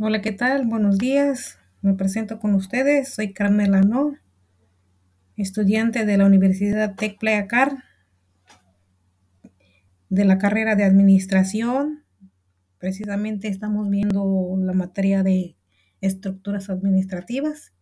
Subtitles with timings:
[0.00, 0.64] Hola, ¿qué tal?
[0.64, 1.58] Buenos días.
[1.82, 3.12] Me presento con ustedes.
[3.12, 4.14] Soy Carmela No,
[5.36, 7.82] estudiante de la Universidad Tec Playacar,
[10.08, 12.04] de la carrera de Administración.
[12.78, 15.56] Precisamente estamos viendo la materia de
[16.00, 17.72] estructuras administrativas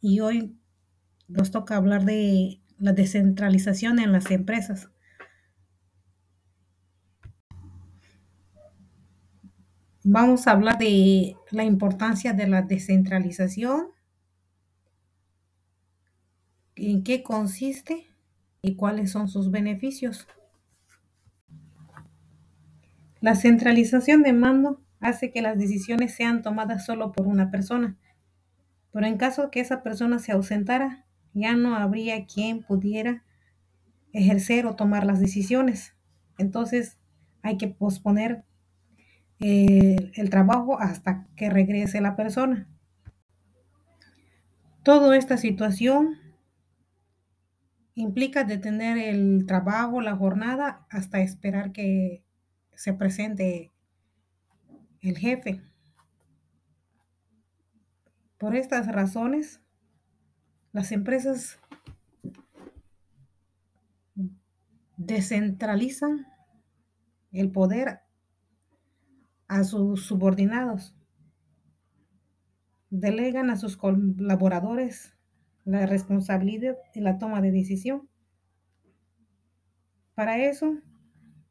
[0.00, 0.56] y hoy
[1.26, 4.90] nos toca hablar de la descentralización en las empresas.
[10.04, 13.86] Vamos a hablar de la importancia de la descentralización,
[16.74, 18.08] en qué consiste
[18.62, 20.26] y cuáles son sus beneficios.
[23.20, 27.96] La centralización de mando hace que las decisiones sean tomadas solo por una persona,
[28.90, 33.22] pero en caso que esa persona se ausentara, ya no habría quien pudiera
[34.12, 35.94] ejercer o tomar las decisiones.
[36.38, 36.98] Entonces
[37.42, 38.44] hay que posponer
[39.42, 42.68] el trabajo hasta que regrese la persona.
[44.84, 46.18] Toda esta situación
[47.94, 52.24] implica detener el trabajo, la jornada, hasta esperar que
[52.74, 53.72] se presente
[55.00, 55.60] el jefe.
[58.38, 59.60] Por estas razones,
[60.72, 61.58] las empresas
[64.96, 66.26] descentralizan
[67.32, 68.00] el poder
[69.52, 70.96] a sus subordinados.
[72.88, 75.14] Delegan a sus colaboradores
[75.64, 78.08] la responsabilidad de la toma de decisión.
[80.14, 80.78] Para eso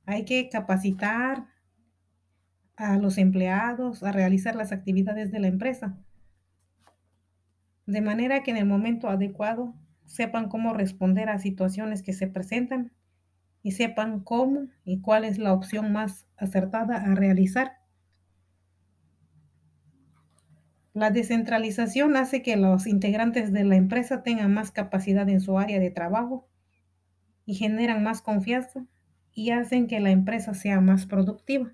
[0.06, 1.48] hay que capacitar
[2.76, 6.00] a los empleados a realizar las actividades de la empresa,
[7.86, 12.92] de manera que en el momento adecuado sepan cómo responder a situaciones que se presentan
[13.62, 17.81] y sepan cómo y cuál es la opción más acertada a realizar.
[20.94, 25.80] La descentralización hace que los integrantes de la empresa tengan más capacidad en su área
[25.80, 26.50] de trabajo
[27.46, 28.86] y generan más confianza
[29.34, 31.74] y hacen que la empresa sea más productiva.